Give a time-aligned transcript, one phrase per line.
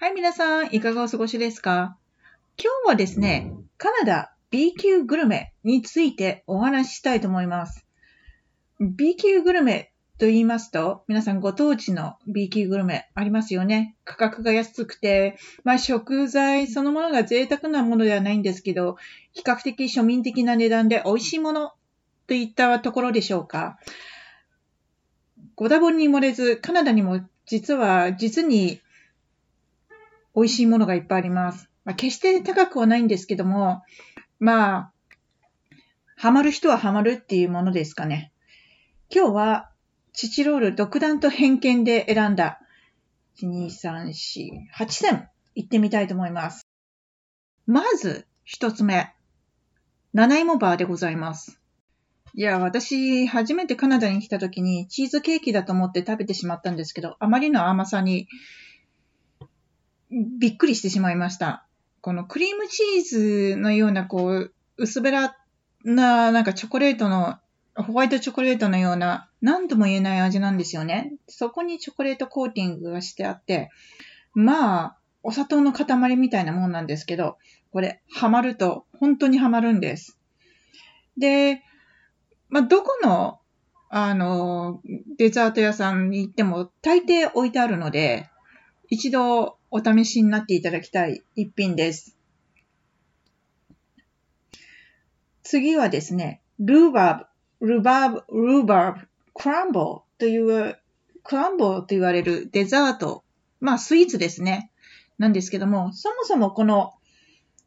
[0.00, 1.96] はい、皆さん、いかがお過ごしですか？
[2.56, 7.84] 今日はですね、カナダ B 級グルメについてお話ししたいと思います。
[8.78, 13.96] B 級グルメと言いますと、皆さんご当地の B 級グルメありますよね。
[14.04, 18.98] 価格が安くて、まあ食材そのものが贅沢なものではないんですけど、
[19.32, 21.72] 比較的庶民的な値段で美味しいもの
[22.28, 23.80] といったところでしょうか。
[25.56, 28.80] ご多分に漏れず、カナダにも実は実に
[30.38, 31.68] 美味しいものがいっぱいあります。
[31.84, 33.82] まあ、決して高くはないんですけども、
[34.38, 34.92] まあ、
[36.16, 38.32] ハマる人はハマるっていうものですかね。
[39.12, 39.70] 今日は、
[40.12, 42.60] チチロール独断と偏見で選んだ、
[43.40, 46.66] 1、2、3、4、8選行ってみたいと思います。
[47.66, 49.12] まず、一つ目。
[50.12, 51.60] 七芋バーでございます。
[52.34, 58.28] いや、私、初めてカナダに来た時にチーズケーキだと思って食べてしまったんですけど、あまりの甘さに
[60.10, 61.66] びっくりしてしまいました。
[62.00, 65.36] このクリームチーズのような、こう、薄べら
[65.84, 67.38] な、なんかチョコレートの、
[67.74, 71.12] ホワイトチョコレートのような、何とも言えない味なんですよね。
[71.28, 73.70] そこにチョコレートコーティングがしてあって、
[74.34, 77.38] まあ、お砂糖の塊みたいなもんなんですけど、
[77.72, 80.18] これ、ハマると、本当にハマるんです。
[81.18, 81.62] で、
[82.48, 83.40] まあ、どこの、
[83.90, 84.80] あの、
[85.16, 88.30] デザート屋さんに行っても大抵置いてあるので、
[88.88, 92.16] 一度お試しになっていただきたい一品です。
[95.42, 100.78] 次はですね、ルーバーブ、ルバーブ、ルーバーブ、クランボーという、
[101.22, 103.24] クランボーと言われるデザート、
[103.60, 104.70] まあスイーツですね、
[105.18, 106.92] なんですけども、そもそもこの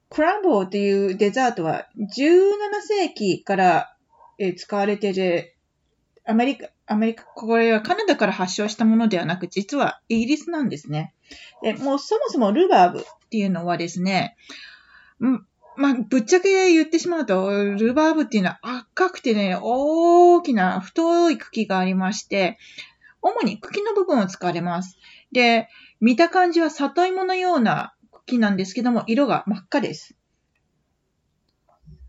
[0.09, 2.11] クランボーというデザートは17
[2.81, 3.95] 世紀から
[4.57, 5.55] 使われている
[6.25, 11.13] アメリカ、アメリカ、これはカナダから発祥したものではなく、実はイギリスなんですね。
[11.61, 14.35] で、もうそもそもルバーブっていうのはですね、
[15.77, 22.57] まあ、ぶっちゃけ言ってしまうと、ルバーブっていうのは赤くてね、大きな太い茎がありまして、
[23.21, 24.97] 主に茎の部分を使われます。
[25.31, 25.69] で、
[26.01, 30.17] 見た感じは里芋のような茎なんですけども、色が真っ赤です。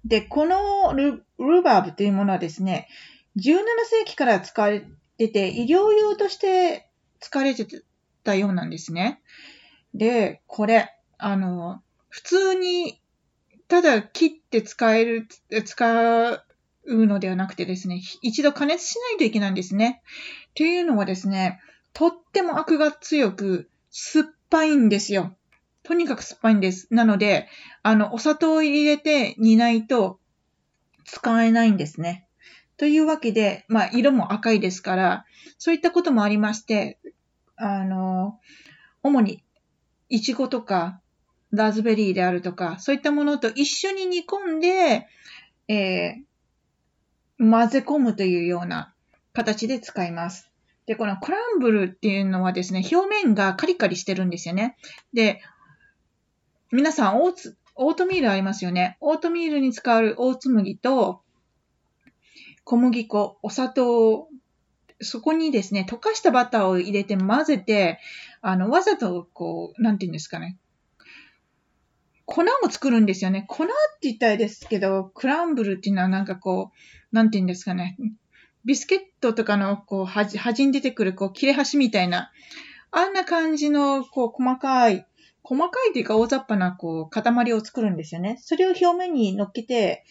[0.04, 2.88] で、このルルバーブというものはですね、
[3.36, 4.84] 17世紀から使われ
[5.18, 6.88] てて、医療用として
[7.20, 7.66] 使われて
[8.24, 9.20] たようなんですね。
[9.94, 13.00] で、これ、あの、普通に、
[13.68, 15.28] ただ切って使える、
[15.64, 16.32] 使
[16.84, 20.02] うのではなくてですね、一度加熱しないといけないんですね。
[20.54, 21.60] というのはですね、
[21.94, 25.36] とってもアクが強く、酸っぱいんですよ。
[25.82, 26.88] とにかく酸っぱいんです。
[26.90, 27.48] なので、
[27.82, 30.20] あの、お砂糖を入れて煮ないと
[31.04, 32.26] 使えないんですね。
[32.76, 35.24] というわけで、まあ、色も赤いですから、
[35.58, 36.98] そういったこともありまして、
[37.56, 38.38] あの、
[39.02, 39.42] 主に、
[40.08, 41.00] イチゴとか、
[41.52, 45.06] ラズベリーであるとか、そういったものと一緒に煮込んで、
[45.68, 48.94] えー、混ぜ込むというような
[49.32, 50.50] 形で使います。
[50.86, 54.76] で、このクランブルっていうのはですね、表面がカリカリしてるんですよね。
[55.12, 55.40] で、
[56.70, 58.96] 皆さんオーツ、オートミールありますよね。
[59.00, 61.22] オートミールに使うオーツ麦と、
[62.64, 64.28] 小麦粉、お砂糖、
[65.00, 67.98] そこにですね、溶かしたバターを入れて混ぜて、
[68.40, 70.58] あの、わざと、こう、なんて言うんですかね。
[72.24, 73.44] 粉も作るんですよね。
[73.48, 73.72] 粉って
[74.02, 77.96] 言ったらですけど、クランブルっていうのはなんかこう、なんて言うんですかね。
[78.64, 82.30] ビスケットとかの、こう、端、端に出てくる、こう、切れ端みたいな、
[82.90, 85.06] あんな感じの、こう、細かい、
[85.42, 88.38] 細かいというか大雑把な、こう、塊を作るんですよね。
[88.40, 90.04] それを表面に乗っけて、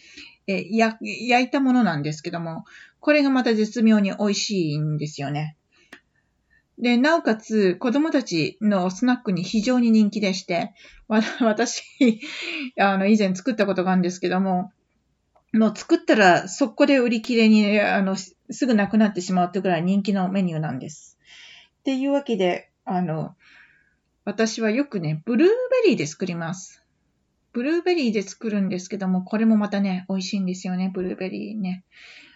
[0.46, 2.64] えや、焼いたものなんですけども、
[3.00, 5.56] これがまた絶妙に美味しいんですよね。
[6.78, 10.72] で、なおかつ、子供たちのスナックに非常に人気でして、
[11.06, 11.82] わ 私、
[12.78, 14.72] あの、以前作ったことがあるんですけども、
[15.52, 18.34] もう作ったら速攻で売り切れに、あの、す
[18.66, 21.18] ぐなくなってしまうってぐらい人気のメニューなんです。
[21.80, 23.36] っていうわけで、あの、
[24.24, 25.48] 私はよくね、ブルー
[25.84, 26.81] ベリーで作ります。
[27.52, 31.84] ブルーベリーで作るんですけども、これもまたね、美味しいんですよね、ブルーベリーね。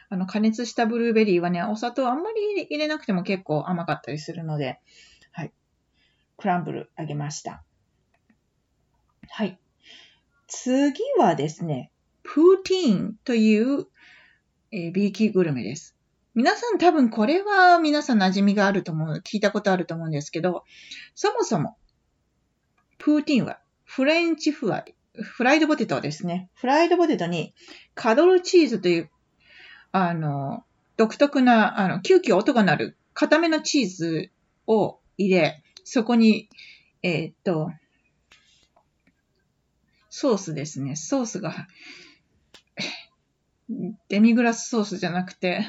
[0.09, 4.81] あの、加熱したブルーベリーはね、お砂糖あんまり入れなくても結構甘かったりするので、
[5.33, 5.53] はい。
[6.37, 7.65] クランブルあげました。
[9.29, 9.59] はい。
[10.47, 11.91] 次はですね、
[12.23, 13.87] プーティーンという、
[14.71, 15.97] えー、B 級グルメです。
[16.35, 20.65] 皆さん多分これは皆さん馴染みがあると思う、聞いたことあると思うんですけど、
[21.15, 21.79] そもそも、
[22.99, 26.49] プーティーンはフレンチフライ、フライドポテトですね。
[26.55, 27.55] フライドポテトに
[27.95, 29.11] カドルチーズという、
[29.93, 30.65] あの、
[30.97, 34.31] 独特な、あの、キューキュー音が鳴る固めのチーズ
[34.67, 36.49] を入れ、そこに
[37.09, 37.71] えー、っと、
[40.11, 40.97] ソースですね。
[40.97, 41.69] ソースが、
[44.09, 45.65] デミグラスソースじゃなくて、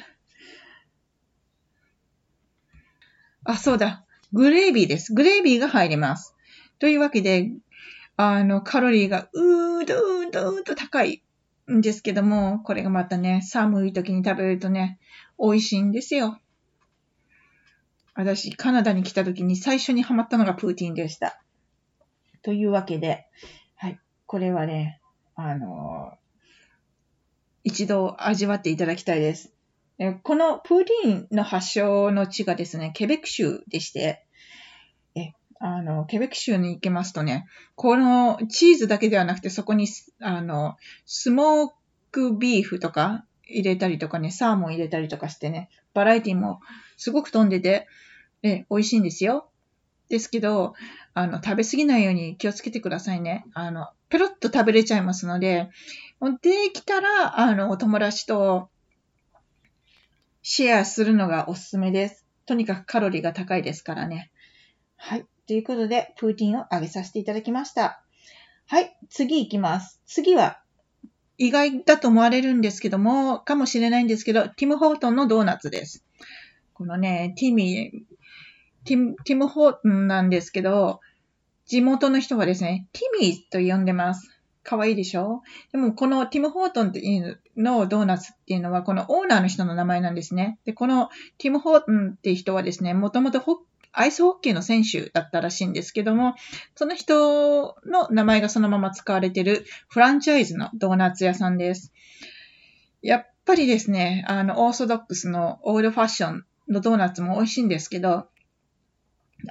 [3.43, 4.03] あ、そうだ。
[4.33, 5.13] グレービーです。
[5.13, 6.33] グレービーが入ります。
[6.79, 7.51] というわけで、
[8.17, 11.23] あの、カロリーがうーどーどーと高い
[11.71, 14.99] んですけども、これがまたね、寒い時に食べるとね、
[15.39, 16.39] 美味しいんですよ。
[18.15, 21.39] 私、カナダに来た時に最初にハマったのがプーティンでした。
[22.41, 23.27] というわけで、
[23.75, 23.99] はい。
[24.25, 24.99] これはね、
[25.35, 26.17] あのー、
[27.63, 29.53] 一度味わっていただきたいです。
[30.23, 34.26] このプーティンの発祥の地がですね、ケベック州でして、
[35.59, 37.45] あの、ケベック州に行けますとね、
[37.75, 39.87] このチーズだけではなくてそこに、
[40.21, 41.71] あの、スモー
[42.11, 46.61] クビーフとか入れたりとかね、サーモン入れたりとかしてね、バラエティも
[46.97, 47.87] すごく飛んでて、
[48.43, 49.49] え、美味しいんですよ。
[50.09, 50.73] ですけど、
[51.13, 53.45] あの、食べ過ぎないように気をつけてくださいね。
[53.53, 55.69] あの、ペロッと食べれちゃいますので、
[56.41, 58.69] できたら、あの、お友達と
[60.41, 62.25] シェアするのがおすすめです。
[62.45, 64.31] とにかくカロリーが高いですからね。
[64.95, 65.25] はい。
[65.47, 68.03] ということで、プーティンをあげさせていただきました。
[68.67, 68.97] はい。
[69.09, 70.01] 次行きます。
[70.05, 70.61] 次は、
[71.37, 76.03] 意外だと思われるんですけども、かもしれないんですけど、ティム・ホートンのドーナツです。
[76.73, 80.99] このね、ティミー、ティム、ティム・ホートンなんですけど、
[81.65, 84.29] 地元の人はですね、ティミーと呼んでます。
[84.63, 85.43] かわいいでしょ？
[85.71, 90.59] でも、このティム・ホートンっていうのドーナツっていうのは、このオーナーの人の名前なんですね。
[90.65, 93.39] で、このティム・ホートンっていう人はですね、もともと
[93.99, 96.35] アイスホッケーの選手だったらしいんですけども、
[96.75, 101.91] その人の名前がそのまま使われてるフランチャイズのドーナツ屋さんです。
[103.01, 108.27] やっぱりですね、あの、オーソドックスのオールファッションのドーナツも美味しいんですけど、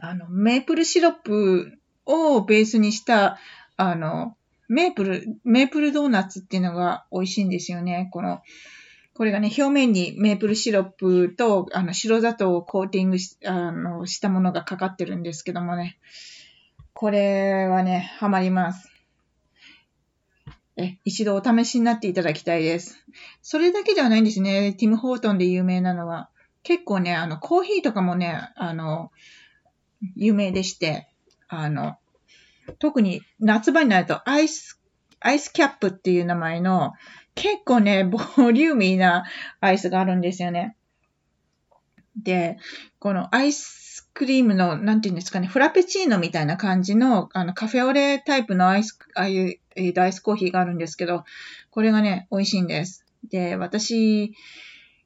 [0.01, 1.73] あの、メープルシロップ
[2.05, 3.39] をベースにした、
[3.77, 4.37] あの、
[4.69, 8.09] メープル、メープルドーナツっていうのが美味しいんですよね。
[8.13, 8.43] この、
[9.17, 15.99] これがね、表面にメープルシロップと、あの、白砂糖をコーティングし、あの、したものがかかってるんですけどもね。
[16.93, 18.91] これはね、ハマります。
[20.77, 23.07] え、一度お試しになっていただきたいです。
[23.41, 24.75] それだけではないんですね。
[24.75, 26.29] ティム・ホートンで有名なのは。
[26.62, 29.11] 結構ね、あの、コーヒーとかもね、あの、
[30.15, 31.09] 有名でして、
[31.49, 31.97] あの、
[32.79, 34.79] 特に夏場になるとアイス、
[35.21, 36.93] アイスキャップっていう名前の
[37.37, 38.19] 結構ね、 ボ
[38.50, 39.25] リューミーな
[39.61, 40.77] アイスがあるんですよね。
[42.17, 42.59] で、
[42.99, 51.25] このアイスクリームの、なんていうんですかね、フラペチーノみたいな感じの、あの、カフェオレタイプのアイス、ああいう、えー、アイスコーヒーがあるんですけど、
[51.71, 53.05] これがね、美味しいんです。
[53.31, 54.35] で、私、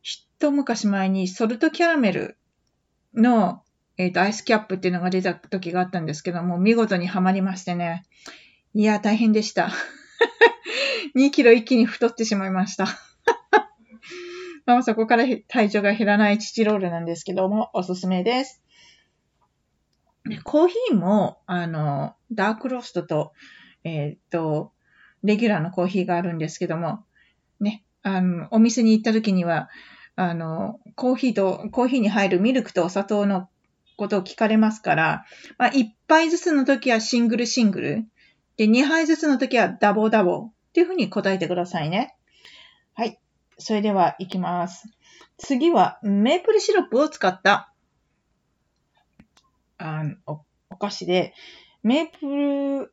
[0.03, 2.39] 一昔前にソルトキャラメル
[3.13, 3.63] の
[4.01, 8.05] えっ、ー、と、アイスキャップっていうのが出た時があったんですけども、見事にはまりましてね。
[8.73, 9.71] いや、大変でした。
[11.17, 12.87] 2キロ一気に太ってしまいました。
[14.67, 18.63] まあ、そこから体重が減らないチチロールなんですけども、おすすめです。
[20.45, 23.33] コーヒーも、あの、ダークローストと、
[23.85, 24.73] えっ、と、
[25.23, 27.05] レギュラーのコーヒーがあるんですけども、
[27.59, 29.71] ね、あの、お店に行った時には、
[30.17, 33.49] あの、コーヒーと、コーヒーに入るミルクとお砂糖の
[33.97, 35.25] ことを聞かれますから、
[35.59, 38.07] まあ、1杯ずつの時は single single。
[38.57, 42.17] で、2杯ずつの時は double double っていうふうに答えてくださいね。
[42.95, 43.21] はい。
[43.59, 44.89] それでは行きます。
[45.37, 47.73] 次はメープルシロップを使った
[49.79, 51.35] あおお菓子で、
[51.83, 52.93] メープル、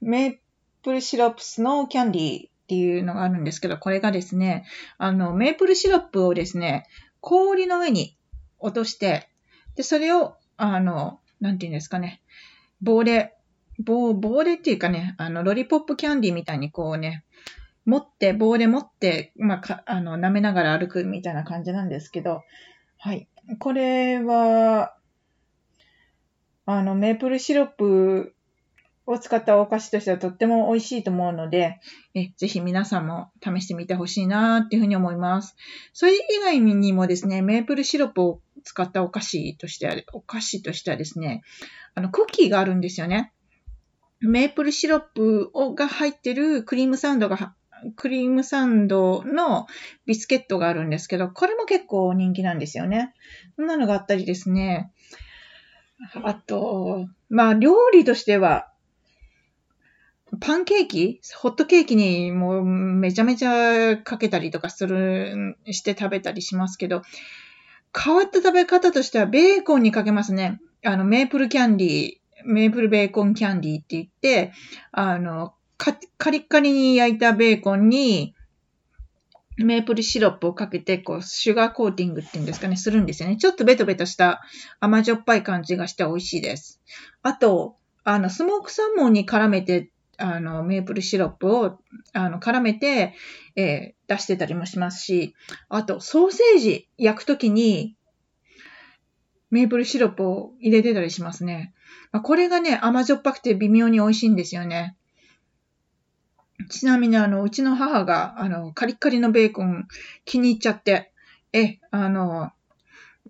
[0.00, 0.38] メー
[0.82, 4.66] プルシロップスノーキャンディーっていうのがあるんですけど、これがですね、
[4.96, 6.86] あの、メープルシロップをですね、
[7.20, 8.16] 氷の上に
[8.58, 9.28] 落として、
[9.74, 12.20] で、それをあの、なんていうんですかね、
[12.82, 13.34] 棒で、
[13.78, 17.24] 棒、棒でっていうかね、あの、ロリポップキャンディみたいにこうね、
[17.84, 22.42] 持って、棒で持って、まあ、か、あの、舐めながら歩くみたいな感じなんですけど、
[22.98, 23.28] はい。
[23.58, 24.94] これは、
[26.66, 28.34] あの、メープルシロップ
[29.06, 31.80] を使ったお菓子としてはとっても美味しいと思うので、
[32.14, 35.56] えぜひ皆さんも試してみてほしいなっていうふうに思います。
[35.94, 41.42] それ以外にもですね、メープルシロップを使ったお菓子としては、お菓子としてはですね、
[41.94, 43.32] あの、クッキーがあるんですよね。
[44.20, 47.54] メープルシロップをが入ってるクリームサンドが、
[47.96, 49.66] クリームサンドの
[50.04, 53.14] ビスケットがあるんですけど、これも結構人気なんですよね。
[53.56, 54.90] そんなのがあったりですね。
[56.22, 58.72] あと、まあ、料理としては、
[60.40, 61.20] パンケーキ？
[61.36, 67.02] ホットケーキにもうめちゃめちゃかけたりとかする、して食べたりしますけど、
[67.96, 70.60] 変わった食べ方としてはベーコンにかけますね。
[70.84, 74.52] あの、メープルキャンディー、メープルベーコンキャンディーって言って、
[74.92, 78.34] あの、カリカリに焼いたベーコンに、
[79.56, 83.36] メープルシロップをかけて、こう、シュガーコーティングっていうんですかね、するんですよね。
[83.36, 84.42] ちょっとベトベトした
[84.78, 86.80] 甘じょっぱい感じがして美味しいです。
[87.22, 91.78] あと、あの、スモークサーモンに絡めて、あの、メープルシロップを、
[92.12, 93.14] あの、絡めて、
[93.56, 95.34] えー、出してたりもしますし、
[95.68, 97.96] あと、ソーセージ焼くときに、
[99.50, 101.72] メープルシロップを入れてたりしますね。
[102.12, 104.96] まあこれがね、甘じょっぱくて微妙に美味しいんですよね。
[106.68, 109.86] ちなみに、あの、うちの母が、あの、カリッカリのベーコン
[110.24, 111.12] 気に入っちゃって、
[111.52, 112.50] え、あの、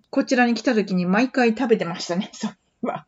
[0.09, 2.49] こちらに来た時に毎回食べてましたね、 そ
[2.81, 3.05] は。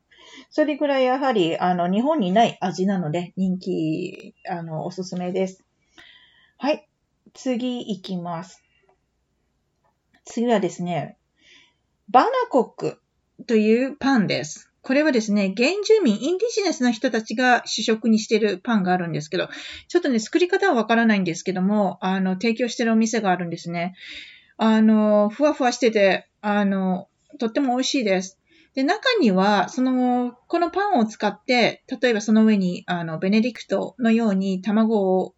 [0.50, 5.63] それぐらいやはり、あの、日本にない味なので、人気、あの、おすすめです。
[6.58, 6.88] はい。
[7.34, 8.62] 次行きます。
[10.25, 11.18] 次はですね、
[12.12, 13.01] バナコック
[13.48, 14.70] というパンです。
[14.82, 19.48] これはですね、原住民、インディジネスの人たちが主食にしてるパンがあるんですけど、
[19.88, 23.96] ちょっとね、作り方はわからないんですけども、あの、提供してるお店があるんですね。
[24.58, 27.08] あの、ふわふわしてて、あの、
[27.39, 28.38] とっても美味しいです。
[28.75, 35.34] で、中には、その、このパンを使って、例えばその上に、あの、ベネディクトのように卵を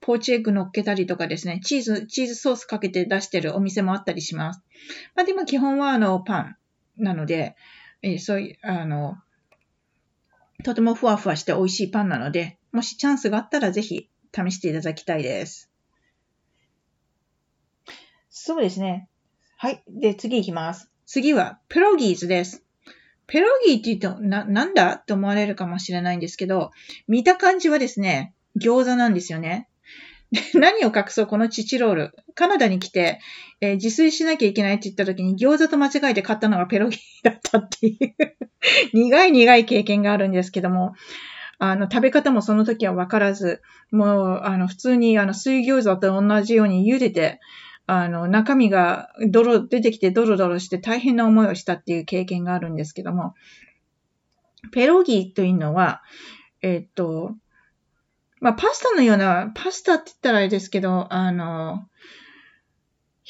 [0.00, 4.62] ポーチエッグ乗っけたりとかですね、チーズ、チーズソースかけて出してるお店もあったりします。
[5.14, 6.56] まあでも基本はあの、パン
[6.96, 7.56] なので、
[8.02, 9.16] えー、そういう、あの、
[10.64, 15.70] とてもふわふわして美味しいパンなので、もしチャンスがあったらぜひ試していただきたいです。
[18.28, 19.08] そうですね。
[19.56, 19.82] はい。
[19.88, 20.90] で、次行きます。
[21.06, 22.64] 次は、ペロギーズです。
[23.26, 26.70] ペロギーって言うと、な、なんだと思われるかもしれないんですけど、
[27.08, 29.68] 見た感じはですね、餃子なんですよね。
[30.54, 32.14] 何を隠そうこのチチロール。
[32.34, 33.20] カナダに来て、
[33.60, 38.14] えー、自炊しなきゃいけないって言った時に餃子と間違えて買ったのがペロギーだったっていう。
[38.92, 40.94] 苦い苦い経験があるんですけども、
[41.58, 47.40] あの、食べ方もその時はわからず、もう、あの、普通にあの、水餃子と同じように茹でて、
[47.86, 53.34] あの、中身が泥、出てきてドロドロして大変な思いをしたっていう経験があるんですけども、
[54.72, 56.02] ペロギーというのは、
[56.62, 57.36] えっと、
[58.40, 61.86] まあ、パスタのような、パスタって言ったらあれですけど、あの、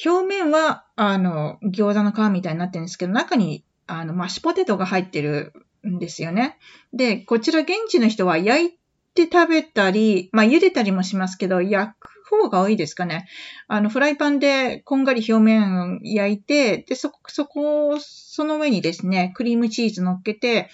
[0.05, 5.53] 表面は、あの、餃子の皮みたいになってるんですけど、中に、あの、マッシュポテトが入ってる
[5.87, 6.59] んですよね。
[6.93, 8.71] で、こちら現地の人は焼い
[9.15, 13.29] て食べたり、まあ、茹でたりもしますけど、焼く方が多いですかね。
[13.69, 20.69] あの、フライパンでこんがり表面焼いて、で、そ、そこを、その上にですね、クリームチーズ乗っけて、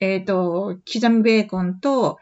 [0.00, 2.18] えっ、ー、と、刻みベーコンと、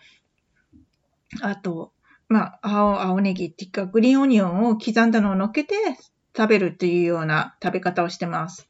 [1.41, 1.93] あと、
[2.29, 5.75] まあ、青、青ネギっていうか、グリーンオニオンを刻んだのを乗っけて
[6.37, 8.69] 食べるっていうような食べ方をしてます。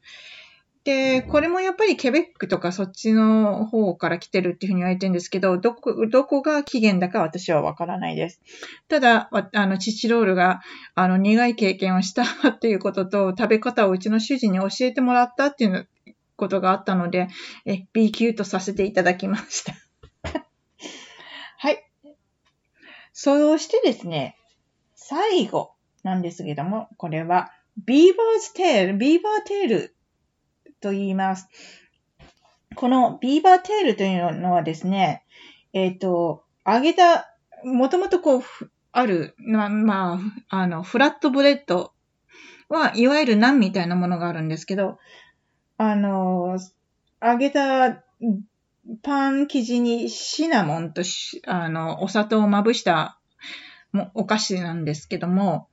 [0.83, 8.41] で、これもやっぱりケベックとかそっちの方から来てるっていうふうに言われてるんですけど、どこ、どこが起源だか私はわからないです。
[8.89, 10.61] ただ、あの、チチロールが、
[10.93, 15.87] あの、苦い経験をしたっていうことと、食べ方をうちの主人に教えてもらったっていう
[16.35, 17.29] ことがあったので、
[17.65, 19.73] え、B 級とさせていただきました。
[21.59, 21.92] はい。
[23.13, 24.35] そうしてですね、
[24.95, 27.51] 最後なんですけども、これは、
[27.85, 29.95] Beaver's Tail、 Beaver Tail
[30.81, 31.47] と言います。
[32.75, 35.23] この Beaver Tail というのはですね、
[35.73, 38.41] えっ、ー、と、揚げた、もともとこう、
[38.91, 41.93] ある、ま、まあ、あの、フラットブレッド
[42.69, 44.97] は、いわゆるナンみたいなものがあるんですけど、
[45.77, 46.57] あの、
[47.21, 48.03] 揚げた
[49.01, 53.19] パン生地にシナモンとしあの、お砂糖をまぶした
[53.91, 55.69] もお菓子なんですけども、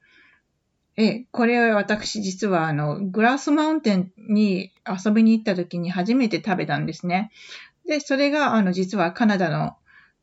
[0.97, 7.31] え、これは私実はあの、グラスマウンテンに遊びに行った時に初めて食べたんですね。
[7.87, 9.77] で、それがあの、実はカナダの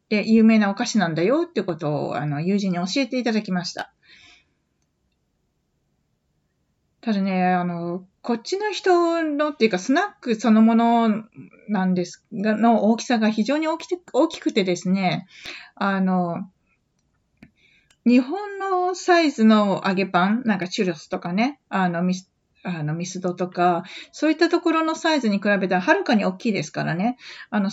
[0.10, 3.91] で有名なお菓子なんだよってことをあの、友人に教えていただきました。
[7.08, 11.24] ただね、あの、こっちの人のっていうか、スナックそのもの
[11.70, 15.26] なんですが、の大きさが非常に大き大きくてですね、
[15.76, 16.50] あの、
[18.06, 22.04] 日本のサイズの揚げパン、なんかチュロスとかね、あの、
[22.64, 27.18] あの、ミスドとか、そういったところのサイズに比べたらはるかに大きいですからね。
[27.50, 27.70] あの、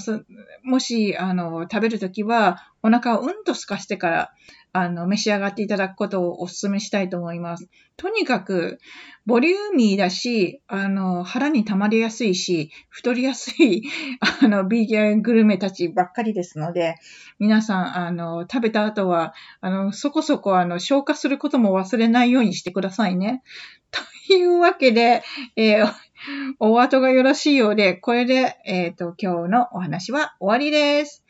[0.63, 4.33] もし、あの、食べるときは、お腹をうんと空かしてから、
[4.77, 7.69] あの、召し上がっていただくことをお勧めしたいと思います。
[7.97, 8.81] とにかく、
[9.25, 13.85] ボリューミーだし、あの、腹に溜まりやすいし、太りやすい、
[14.43, 16.97] あの、ビーギャングルメたちばっかりですので、
[17.39, 23.43] 皆さん、あの、食べた後は、あの、そこそこ、あの、消化することも忘れないようにしてくださいね。
[24.27, 25.23] というわけで、
[25.57, 25.95] えー
[26.59, 31.25] お後がよろしいようで、これで、えっ、と、今日のお話は終わりです。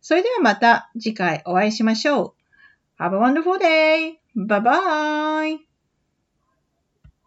[0.00, 2.34] それではまた次回お会いしましょ
[2.98, 3.02] う。
[3.02, 4.18] Have a wonderful day!
[4.36, 5.69] Bye bye!